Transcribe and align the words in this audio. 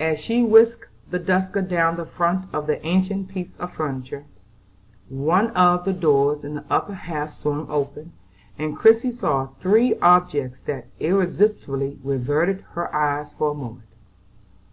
As 0.00 0.18
she 0.18 0.42
whisked 0.42 0.86
the 1.08 1.20
duster 1.20 1.62
down 1.62 1.94
the 1.94 2.04
front 2.04 2.52
of 2.52 2.66
the 2.66 2.84
ancient 2.84 3.28
piece 3.28 3.54
of 3.58 3.72
furniture, 3.74 4.24
one 5.08 5.50
of 5.50 5.84
the 5.84 5.92
doors 5.92 6.42
in 6.42 6.56
the 6.56 6.64
upper 6.68 6.94
half 6.94 7.32
swung 7.32 7.64
open, 7.70 8.10
and 8.58 8.76
Christie 8.76 9.12
saw 9.12 9.50
three 9.60 9.94
objects 10.00 10.60
that 10.62 10.88
irresistibly 10.98 11.96
riveted 12.02 12.62
her 12.72 12.92
eyes 12.92 13.32
for 13.34 13.52
a 13.52 13.54
moment. 13.54 13.86